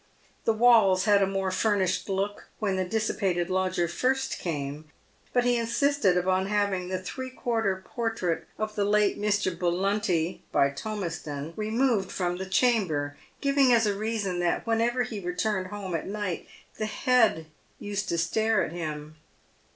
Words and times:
The 0.45 0.53
walls 0.53 1.03
had 1.05 1.21
a 1.21 1.27
more 1.27 1.51
furnished 1.51 2.09
look 2.09 2.47
when 2.57 2.75
the 2.75 2.83
dissipated 2.83 3.51
lodger 3.51 3.87
first 3.87 4.39
came, 4.39 4.85
but 5.31 5.43
he 5.43 5.57
insisted 5.57 6.17
upon 6.17 6.47
having 6.47 6.87
the 6.87 6.97
three 6.99 7.29
quarter 7.29 7.85
portrait 7.87 8.47
of 8.57 8.73
the 8.73 8.83
late 8.83 9.19
Mr. 9.21 9.55
Bullunty, 9.55 10.39
by 10.51 10.71
Tomeston, 10.71 11.53
removed 11.55 12.11
from 12.11 12.37
the 12.37 12.47
chamber, 12.49 13.15
giving 13.41 13.71
as 13.71 13.85
a 13.85 13.93
reason, 13.93 14.39
that 14.39 14.65
whenever 14.65 15.03
he 15.03 15.19
returned 15.19 15.67
home 15.67 15.93
at 15.93 16.07
night 16.07 16.47
the 16.79 16.87
head 16.87 17.45
used 17.77 18.09
to 18.09 18.17
stare 18.17 18.63
at 18.65 18.71
him. 18.71 19.17